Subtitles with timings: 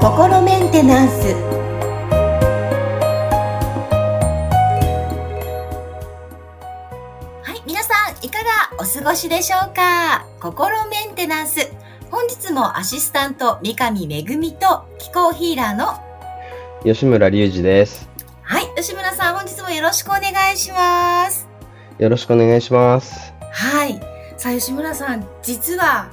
[0.00, 1.34] 心メンテナンス。
[7.42, 8.44] はい皆さんいかが
[8.78, 10.24] お過ごしでしょうか？
[10.40, 11.70] 心メンテナンス。
[12.10, 16.00] 本日もアシスタント三上恵と気候ヒーラーの
[16.82, 18.08] 吉村隆二です。
[18.40, 21.46] はい吉村さん本日もよろしくお願いします。
[21.98, 23.34] よろしくお願いします。
[23.52, 24.13] はい
[24.44, 26.10] さあ吉村さん実は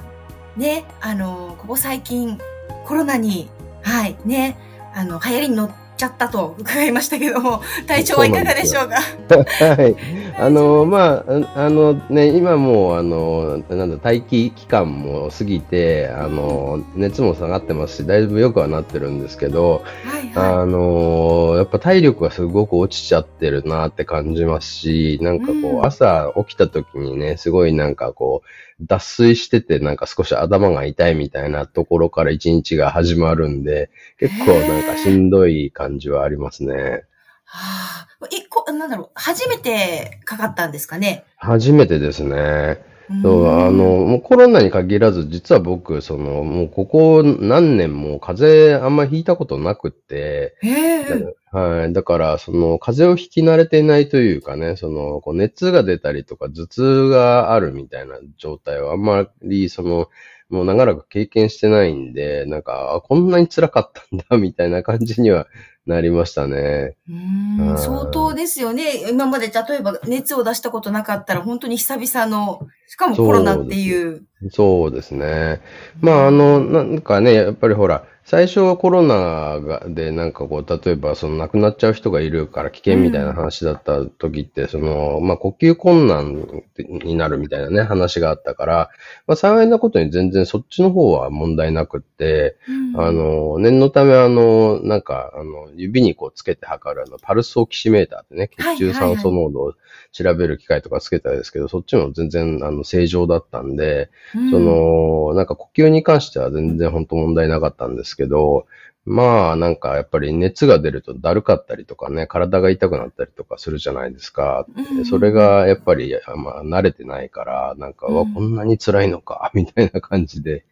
[0.56, 2.38] ねあのここ最近
[2.86, 3.50] コロナに
[3.82, 4.56] はいね
[4.94, 8.96] あの流行りに乗っちゃったと伺いましたけども 体調はいかがでしょうか？
[9.76, 9.94] はい。
[10.38, 28.48] あの、まあ、ああのね、今もう、あの、なんだ、待機期間も過ぎて、あの、熱も下がってますし、だいぶ良くはなってるんですけど、はいはあの、やっぱ体力がすごく落ちちゃってるなって感じますし、なんかこう、うん朝起きた時にね、すごいなんかこう、
[28.86, 37.04] 脱水してて、なんか少し頭が痛いみたいなところから一日が始まるんで、結構なんかしんどい感じはありますね。
[37.52, 37.56] い。
[37.56, 41.24] はあ、一個、なんだろう、初めてかかったんですかね。
[41.36, 42.84] 初めてですね。
[43.22, 51.92] そううんあの、もうコロナに限らず、実は僕、その、もうここ何年も風邪あんまひいたことなくって、ええはい。
[51.92, 60.08] だから、その、風邪をひき慣れていないというかね、その、こう熱が出たりとか、頭痛があるみたいな状態はあんまり、その、
[60.48, 65.46] もう長らく経験してないんで、なんか、あこんなに辛かったんだ、みたいな感じには
[65.86, 66.96] なりましたね。
[67.08, 69.10] うん相当ですよね。
[69.10, 74.22] 今まで例えば熱を出したことなかったら本当に久々の、しかもコロナっていう。
[74.50, 75.60] そうですね。
[76.00, 88.90] まあ、あの、なんかね、やっぱりほら、最初はコロナがで、なんかこう、例えば、その亡くなっちゃう人がいるから危険みたいな話だった時って、その、まあ、呼吸困難になるみたいなね、話があったから、
[89.26, 93.00] まあ、幸いなことに全然そっちの方は問題なくって、うん。
[93.00, 98.76] あ、の、念のため、あの、なんか、あの、指にこうつけて測るあの、パルスオキシメーターってね、はい。
[98.76, 99.74] 血中酸素濃度を
[100.12, 104.50] 調べる機械とかつけたんですけど、そっちも全然、あの、正常だったんで、うん。
[104.50, 108.66] そ、の、なんか呼吸に関しては全然本当問題なかったんですけど、
[109.04, 114.66] まあなんかやっぱり熱が出るとだるかったりとかね、体が痛くなったりとかするじゃないですか。
[114.94, 118.34] うんそれがやっぱり、まあ慣れてないから、なんか、うん。
[118.34, 120.64] こんなに辛いのか、 みたいな感じで、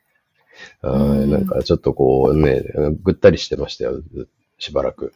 [0.82, 1.30] うん。
[1.30, 2.62] なんかちょっとこうね、
[3.02, 4.00] ぐったりしてましたよ、
[4.58, 5.12] しばらく。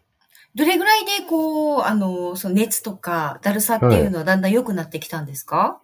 [0.56, 5.80] どれぐらいでこう、あの、その熱とかだるさっていうのはだんだん良くなってきたんですか、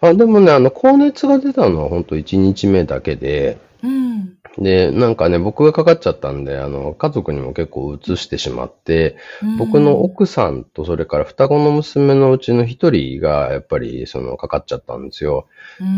[0.00, 4.38] あ、でもね、あの、高熱が出たのは本当1日目だけで、うん。
[4.58, 15.46] で、なんかね、僕がかかっちゃったんで、あの、家族にも結構移してしまって、うん僕の奥さんとそれから双子の娘のうちの一人が、やっぱり、その、かかっちゃったんですよ。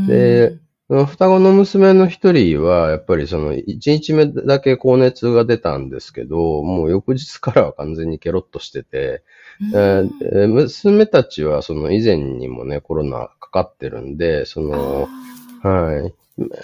[0.08, 0.58] で、
[0.88, 9.22] 双子の娘の一人は、やっぱりその、一日目だけ高熱が出たんですけど、もう翌日からは完全にケロッとしてて、
[9.72, 10.10] うん
[10.52, 15.08] 娘たちはその以前にもね、コロナかかってるんで、その、
[15.62, 16.14] あはい。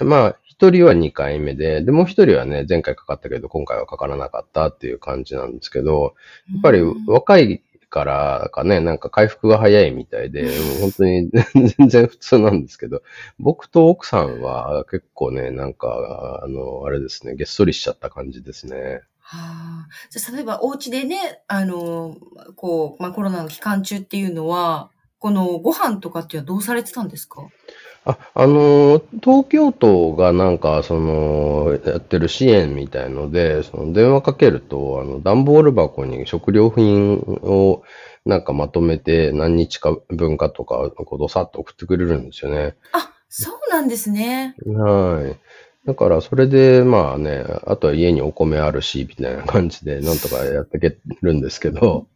[0.05, 7.07] まあ、一人は2回目で、で、もう一人はね、前回かかったけど、今回はかからなかったっていう感じなんですけど、ーやっぱりうん。
[7.07, 11.31] 若いからかね、なんか回復が早いみたいで、もう本当に
[11.79, 13.03] 全然普通なんですけど、
[13.39, 19.01] 僕と奥さんは結構ね、なんか、あの、あれですね、げっそりしちゃった感じですね。
[19.21, 22.17] はあ、じゃあ例えばお家でね、あの、
[22.57, 27.47] こう、まあ、コロナの期間中っていうのは、このご飯とかっていうのはどうされてたんですか？
[28.05, 37.83] あ、あの、東京都がなんか、その、やってる支援みたいので、その電話かけると、あの、段ボール箱に食料品を
[38.25, 42.77] なんかまとめて何日か分かとか、こうどさっと送ってくれるんですよね。
[42.93, 44.55] あ、そうなんですね。
[44.67, 45.87] はい。
[45.87, 52.07] だから、それで、まあね、あとは家にお米あるし、みたいな感じで、なんとかやっていけるんですけど、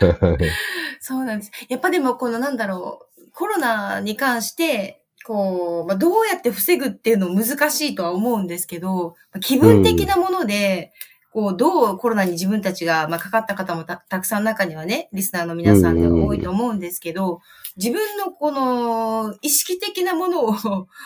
[1.00, 1.50] そうなんです。
[1.68, 10.92] やっぱでもこのなんだろう、コロナに関して、こう、まあ、どうやって防ぐっていうの難しいとは思うんですけど、まあ気分的なもので、
[11.32, 17.40] こう、どうコロナに自分たちが、まあ、かかった方もたたくさん中にはね、リスナーの皆さんで多いと思うんですけど、
[17.76, 20.54] 自分のこの意識的なものを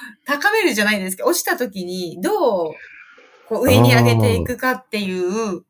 [0.27, 1.25] 高めるじゃないですか。
[1.27, 2.75] 落ちた時にどう
[3.49, 5.63] こう上に上げていくかっていう、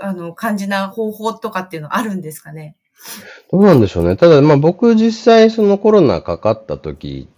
[0.00, 2.74] あの、感じな方法とかっていうのあるんですかね？
[3.52, 4.16] どうなんでしょうね。
[4.16, 7.28] ただ、まあ僕実際そのコロナかかった時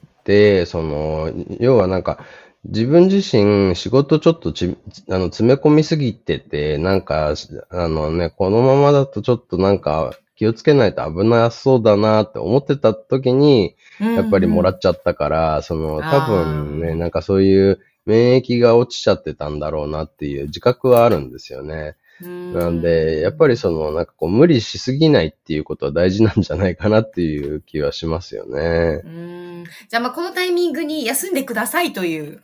[0.66, 2.24] その、要はなんか、
[2.64, 4.76] 自分自身仕事ちょっとち、
[5.10, 7.34] あの、詰め込みすぎてて、なんか、
[7.70, 21.96] あのね、このままだとちょっとなんか、気をつけないと危なそうだなって思ってた時に、やっぱりもらっちゃったから、その、多分ね、なんかそういう免疫が落ちちゃってたんだろうなっていう自覚はあるんですよね。
[22.28, 29.02] なんで、やっぱりその、なんかこう、無理しすぎないっていうことは大事なんじゃないかなっていう気はしますよね。
[29.04, 29.64] うん。
[29.88, 32.42] じゃあ、まあ、このタイミングに休んでくださいという。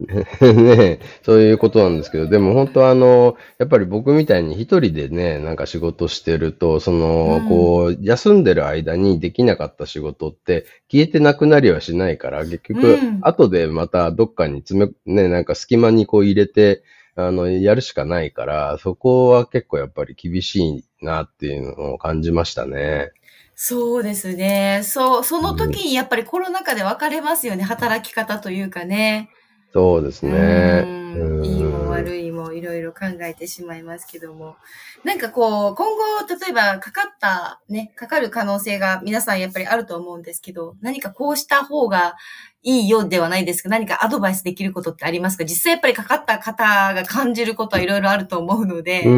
[0.40, 16.82] ねそういうことなんですけど、でも本当あの、やっぱり僕みたいに一人でね、なんか仕事してると、その、うん、こう、休んでる間にできなかった仕事って消えてなくなりはしないから、結局、後でまたどっかに詰め、ね、なんか隙間にこう入れて、
[17.16, 23.10] あの、やるしかないから、そこは結構やっぱり厳しいなっていうのを感じましたね。
[23.54, 24.80] そうですね。
[24.84, 27.62] そう、その時にやっぱりコロナ禍で分かれますよね。
[27.62, 29.30] 働き方というかね。
[29.72, 30.99] そうですね。
[31.44, 34.56] いいも悪いもいろいろ考えてしまいますけども。
[35.04, 42.16] なんかこう、今後、例えばかかった、ね、かかる可能性が皆さんやっぱりあると思うんですけど、何かこうした方が
[42.62, 43.68] いいよではないですか？
[43.68, 45.44] 何かアドバイスできることってありますか？
[45.44, 49.02] 実際やっぱりかかった方が感じることはいろいろあると思うので。
[49.04, 49.10] う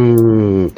[0.66, 0.74] ん。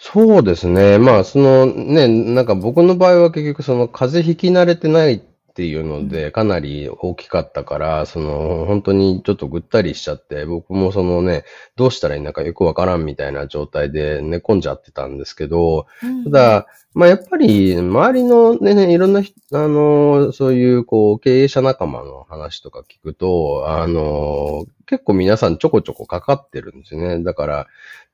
[0.00, 0.98] そうですね。
[0.98, 5.22] まあ、そのね、なんか僕の場合は結局その風邪ひき慣れてない
[5.58, 11.42] っていうので、かなり大きかったから、その、本当にちょっとぐったりしちゃって、僕もそのね、
[11.74, 15.88] どうしたらいいのかよくわからんみたいな状態で寝込んじゃってたんですけど、
[16.22, 27.22] ただ、まあやっぱり、周りのね、ねいろんな、あの、そういう、こう、経営者仲間の話とか聞くと、あの、結構皆さんちょこちょこかかってるんですよね。
[27.22, 27.66] だから、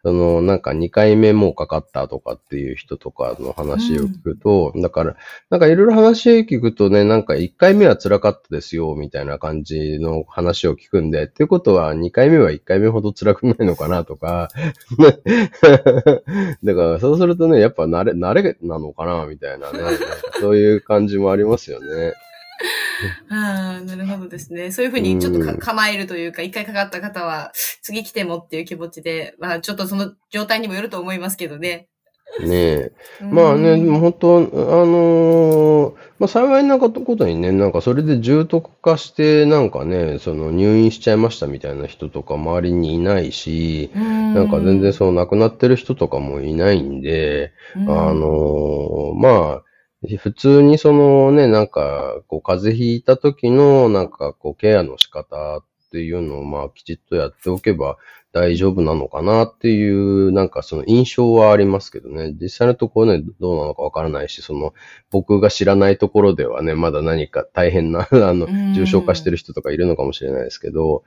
[0.02, 5.16] その、なんか2回目もかかったとかっていう人とかの話を聞くと、うん、だから、
[5.48, 14.50] なんかいろいろ話を聞くとね、なんか1回目は辛かったですよ、みたいな感じの話を聞くんで、っていうことは2回目は1回目ほど辛くないのかなとか、
[16.62, 19.78] だからそうするとね、やっぱ慣れ、慣れなのかな、みたいなね、
[20.40, 22.12] そういう感じもありますよね。
[23.30, 24.70] ああ、なるほどですね。
[24.70, 27.52] そういうふうにちょっとか、構えるというか、一回かかった方は、
[27.82, 31.88] 次来てもっていう気持ちで、まあちょっとその状態にもよると思いますけどね。
[32.40, 32.92] ねえ。
[33.20, 49.62] まあね、本当、あのー、まあ幸いなことにね、なんかそれで重篤化して、なんかね、その入院しちゃいましたみたいな人とか周りにいないし、んなんか全然そう亡くなってる人とかもいないんで、あのー、まあ、
[50.18, 57.96] 普通にそのね、なんか、こう、風邪ひいた時の、なんか、こう、ケアの仕方っていうのを、まあ、きちっとやっておけば、
[58.34, 62.34] 大丈夫なのかなっていう、なんかその印象はありますけどね。
[62.40, 64.74] 実際のところね、どうなのかわからないし、その、
[65.12, 71.04] 僕が知らないところではね、まだ何か大変な、 あの、重症化してる人とかいるのかもしれないですけど、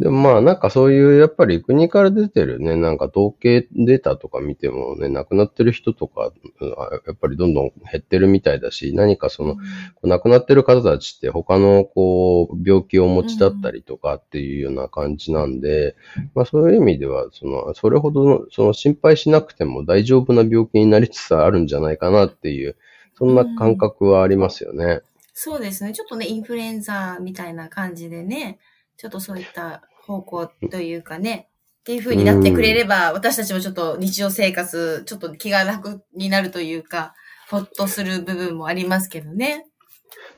[0.00, 9.56] でもまあなんかそういう、やっぱり国から出てるね、なんか統計データとか見てもね、亡くなってる人とか、やっぱりどんどん減ってるみたいだし、何かその、
[10.04, 15.96] 亡くなってる方たちって他のこう、病気をお持ちだったりとかっていうような感じなんで、
[16.36, 22.76] まあそういう意味では、その、それほどの、その心配しなくても大丈夫な病気になりつつあるんじゃないかなっていう、
[23.16, 24.84] そんな感覚はありますよね。
[24.84, 25.94] うん、そうですね。
[25.94, 28.58] ちょっとね、インフルエンザみたいな感じでね、
[28.98, 31.48] ちょっとそういった方向というかね、
[31.80, 37.14] っていう風になってくれれば、うん、私たちもちょっと日常生活、ちょっと気が楽になるというか、
[37.48, 39.64] ほっとする部分もありますけどね。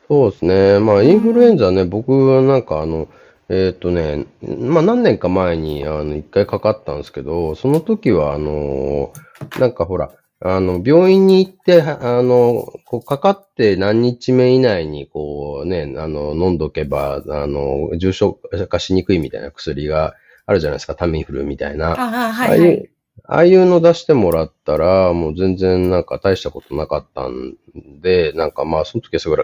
[0.07, 0.79] そうですね。
[0.79, 3.09] まあ、インフルエンザね、うん、僕はなんかあの、
[3.51, 9.13] えっ、とね、まあ何年か前に、あの、一回かかったんですけど、その時は、あの、
[9.59, 18.39] なんかほら、あの、病院に行って、あの、こう、かかって何日目以内に、こうね、あの、飲んどけば、あの、重症
[18.69, 20.15] 化しにくいみたいな薬が
[20.47, 21.91] あるじゃないですか、タミフルみたいな。
[22.01, 22.91] あはい、はい、
[23.25, 27.57] ああいうの出してもらったら、もう全然なんか大したことなかったん
[28.01, 29.39] で、なんかまあその時はすごい、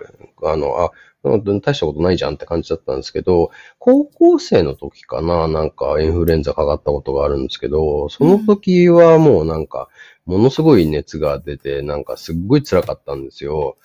[0.44, 0.92] あの、あ、
[1.28, 9.88] 大したことないじゃんって感じだったんですけど、高校生の時かな、なんかインフルエンザかかったことがあるんですけど、その時はもうなんか、
[10.24, 13.76] ものすごい熱が出て、なんかすっごい辛かったんですよ。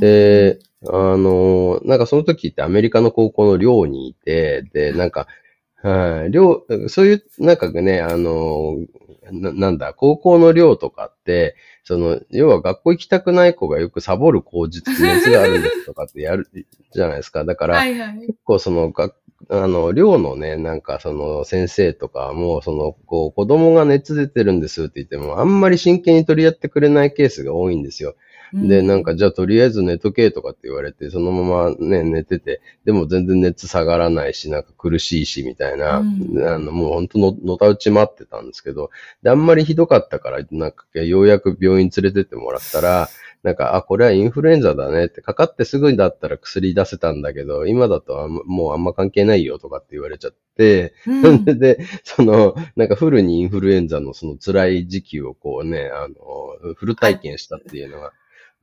[0.00, 0.58] で、
[0.88, 5.26] あの、なんかその時ってアメリカの高校の寮にいて、で、なんか、
[5.82, 8.76] はい、寮、そういう、なんかね、あの、
[9.30, 16.48] ななんだ、高校の寮とかって、その、要は学校行きたくない子がよくサボる口実、熱があるんですとかってやる
[16.92, 17.44] じゃないですか。
[17.44, 19.14] だから、はいはい、結構その、学
[19.50, 28.14] あの、寮のね、なんかその先生とかも、その、こう、子供が熱出てるんですって言っても、あんまり真剣に取り合ってくれないケースが多いんですよ。
[28.54, 38.90] で、なんか、じゃあとりあえず寝とけとかって言われて、そのままね、寝てて、でも全然熱下がらないし、なんか苦しいし、みたいな、うん、あの、もう本当の、のたうち待ってたんですけど、
[39.24, 43.08] で、あんまりひどかったから、なんか、ようやく病院連れてってもらったら、
[43.44, 58.12] なんか、あ、これはインフルエンザだねって、かかってすぐだったら薬出せたんだけど、今だともうあんま関係ないよとかって言われちゃって、うん、 で、その、なんかフルにインフルエンザのその辛い時期をこうね、あの、フル体験したっていうのが、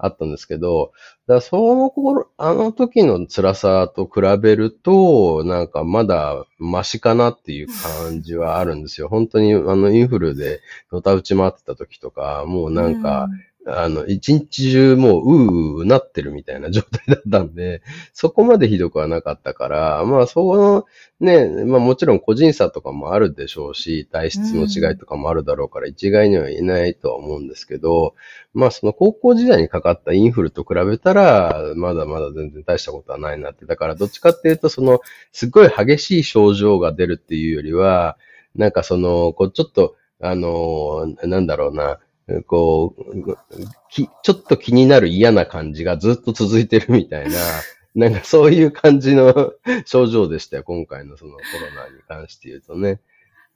[0.02, 0.92] あったんですけど、
[1.28, 9.08] だその頃、あの時の辛さと比べると、なんかまだマシかなっていう感じはあるんですよ。
[9.08, 20.86] 本当にあのインフルでのた打ち回ってた時とか、もうなんか、うんあの、一日中もう、うううなってるみたいな状態だったんで、そこまでひどくはなかったから、まあ、その、
[21.20, 28.16] ね、まあもちろん個人差とかもあるでしょうし、体質の違いとかもあるだろうから、一概には言えないとは思うんですけど、
[28.56, 33.66] まあその高校時代にかかったインフルと比べたら、まだまだ全然大したことはないなって。
[33.68, 35.02] だからどっちかっていうと、その、
[35.32, 38.18] すごい激しい症状が出るっていうよりは、
[38.56, 42.00] なんかその、こう、ちょっと、あの、なんだろうな、
[42.48, 43.38] こう、
[43.90, 47.38] き、ちょっと気になる嫌な感じがずっと続いてるみたいな、
[47.96, 49.54] なんかそういう感じの
[49.86, 53.00] 症状でしたよ、今回のそのコロナに関して言うとね。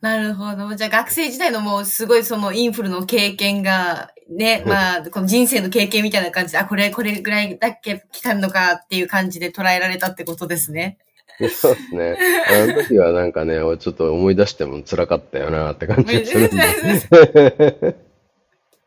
[0.01, 0.75] なるほど。
[0.75, 10.97] じゃあ学生時代のもうすごいそのインフルの経験が、ね、 まあ、この人生の経験みたいな感じで、あ、これ、これぐらいだっけ来たのかっていう感じで捉えられたってことですね。
[11.49, 12.17] そうですね。
[12.47, 18.04] あの時はなんかね、ちょっと思い出しても辛かったよなって感じがするんで。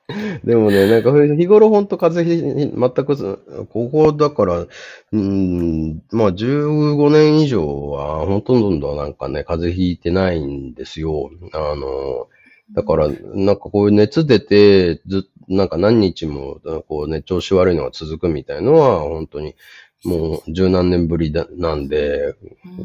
[0.43, 4.67] でもね、なんか日頃ほんと風邪ひ、全く、ここだから、
[5.13, 11.31] うん、まあ15年以上はほとんどなんかね、風邪ひいてないんですよ。
[11.53, 12.27] あの、
[12.73, 19.57] だから、なんかこういう熱出て、ずなんか何日も、こうね、調子悪いのが続くみたいのは、本当に
[20.05, 22.35] もう十何年ぶりだなんで、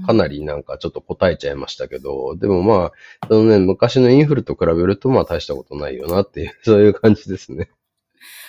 [0.05, 2.91] かなりなんかちょっと答えちゃいましたけど、でもま
[3.21, 7.69] あ、そのね、昔のインフルと比べるとまあ大したことないよなっていう、 そういう感じですね。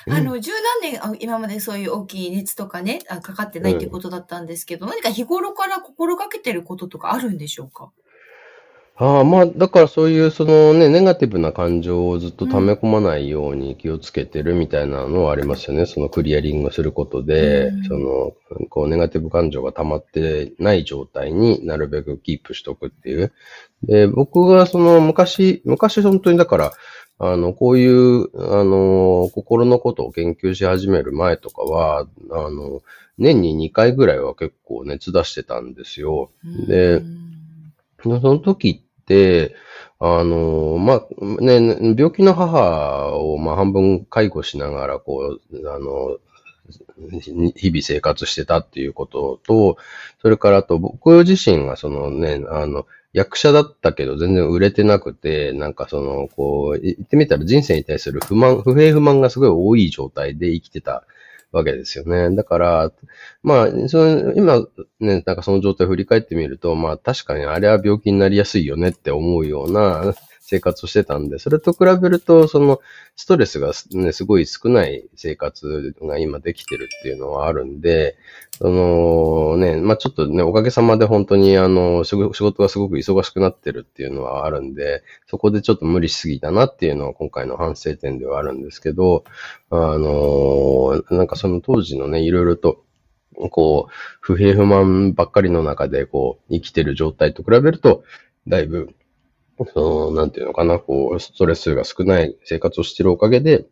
[0.09, 0.51] あの、十
[0.83, 7.91] 何年、今までそういう大きい熱とかね、かかってないっていうことだったんですけど、うん、何か日頃から心がけてることとかあるんでしょうか？
[8.97, 15.87] ああ、まあ、だからそういうそのね、ネガティブな感情をずっと溜め込まないように気をつけてるみたいなのはありますよね。
[15.87, 18.33] そのクリアリングすることで、うん、その、
[18.69, 23.33] こう、ネガティブ感情が溜まってない状態になるべくキープしとくっていう。
[23.83, 26.73] で、僕がその昔、昔本当にだから、
[27.19, 32.81] あの、こういう、あの、心のことを研究し始める前とかは、あの、
[33.19, 36.31] 年に2回ぐらいは結構熱出してたんですよ。
[36.69, 37.03] で、
[38.21, 39.55] その時って、
[39.99, 46.19] あの、まあ、ね、病気の母を、まあ、半分介護しながら、こう、あの、
[47.55, 49.77] 日々生活してたっていうことと、
[50.23, 61.05] それからあと僕自身がそのね、あの、役者だったけど全然売れてなくて、なんかその、こう、言ってみたら人生に対する不満、不平不満がすごい多い状態で生きてた
[61.55, 62.35] わけですよね。
[62.35, 62.93] だから、
[63.43, 64.61] まあ、その、今、
[65.01, 70.15] ね、なんかその状態を振り返ってみると、まあ確かにあれは病気になりやすいよねって思うような
[70.47, 72.81] 生活をしてたんで、それと比べると、その、
[73.17, 78.17] ストレスがね、すごい少ない生活が今できてるっていうのはあるんで、
[78.59, 89.25] そのね、まあちょっとね、おかげさまで本当にあの、仕事がすごく忙しくなってるっていうのはあるんで、そこでちょっと無理しすぎたなっていうのは今回の反省点ではあるんですけど、
[89.71, 92.85] あの、なんかその当時のね、いろいろと、
[93.51, 98.05] こう、不平不満ばっかりの中で、こう、生きてる状態と比べると、
[98.47, 98.95] だいぶ、
[99.73, 103.67] その、なんていうのかな、こう、ストレスが少ない生活をしてるおかげで、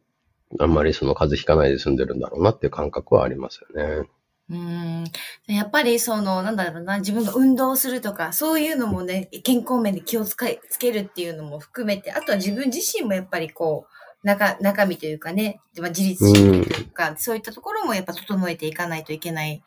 [0.60, 4.08] あんまりその風邪ひかないで済んでるんだろうなっていう感覚はありますよね。
[4.50, 5.04] うん。
[5.46, 19.62] やっぱりその、なんだろうな、自分が運動するとか、そういうのもね、健康面で気をつけつけるっていうのも含めて、あとは自分自身もやっぱりこう、中、中身というかね、まあ、自立心というか、うん、そういったところもやっぱ整えていかないといけない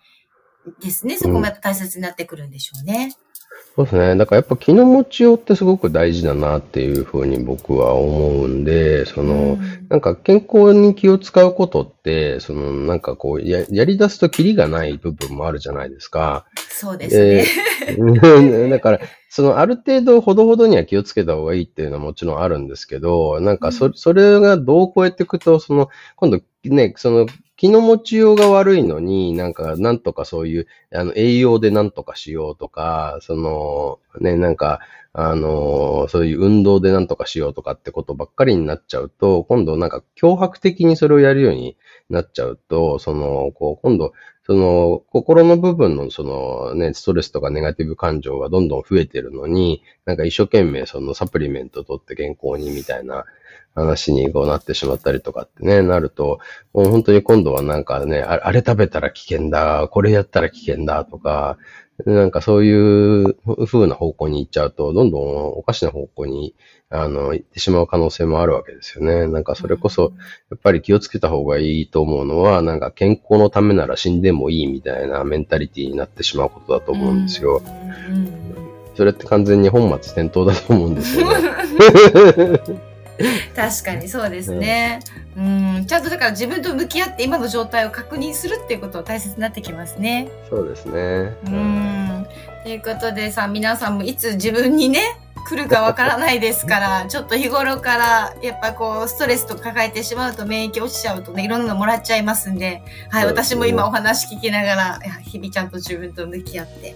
[0.81, 1.17] ですね。
[1.17, 3.15] そこもやっぱ大切になってくるんでしょうね。
[3.59, 4.15] うんそうですね。
[4.15, 16.45] だからやっぱ気の持ちようってすごく大事だなっていうふうに僕は思うんで、その、うん、なんか健康に気を使うことって、そのなんかこうや、やり出すとキリがない部分もあるじゃないですか。
[16.69, 17.45] そうですね。
[17.89, 19.01] えー だから、
[19.35, 27.27] そのある程度ほどほどには気をつけた方がいいっていうのはもちろんあるんですけど、なんかそ,、それがどう超えていくと、その、今度ね、その
[27.57, 34.79] 気の持ちようが悪いのに、なんか、なんとかそういう、あの、栄養でなんとかしようとか、その、ね、なんか、
[35.11, 41.75] あの、そういう運動でなんとかしようとかってことばっかりになっちゃうと、今度なんか脅迫的にそれをやるように
[42.09, 44.13] なっちゃうと、その、こう、今度、
[44.45, 53.25] その、心の部分のそのね、ストレスとかネガティブ感情がどんどん増えてるるのに、なんか一生懸命そのサプリメント取って健康にみたいな
[53.75, 56.39] 話にこうなってしまったりとかってね、なると、
[56.73, 61.57] もう本当に今度はなんかね、あれ食べたら危険だ、これやったら危険だとか、
[62.05, 66.53] なんかそういう風な方向に行っちゃうと、どんどんおかしな方向に、
[66.89, 69.27] あの、行ってしまう可能性もあるわけですよね。
[69.27, 70.13] なんかそれこそ、
[70.51, 77.61] やっぱり気をつけた方がいいと思うのは、なんか健康のためなら死んでもいいみたいなメンタリティになってしまうことだと思うんですよ。
[78.95, 81.49] それって完全に本末転倒だと思うんですよね。
[83.55, 84.99] 確かにそうですね。
[85.37, 90.29] うん、ちゃんとだから自分と向き合って今の状態を確認するっていうこと大切になってきますね。
[90.49, 91.35] そうですね。
[91.45, 92.27] うん。
[92.65, 94.99] ということでさ、皆さんもいつ自分にね、
[95.47, 102.81] 来るかわからないですから、 ちょっと日頃から、やっぱこう、ストレスと抱えてしまうと免疫落ちちゃうとね、いろんなのもらっちゃいますんで、
[103.11, 106.95] はい、私も今お話聞きながら、日々ちゃんと自分と向き合って、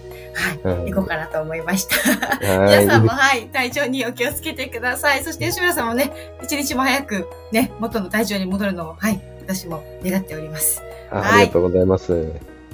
[0.64, 1.94] はい、行こうかなと思いました。
[2.42, 5.22] 皆さんも、はい、体調にお気をつけてください。
[5.22, 6.10] そして吉村さんもね、
[6.42, 10.82] 一日も早くね、元の体調に戻るのを、はい、私も願っております。
[11.12, 12.12] ありがとうございます。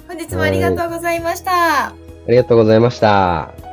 [0.07, 2.06] 本日もありがとうございました。
[2.27, 3.66] ありがとうございました。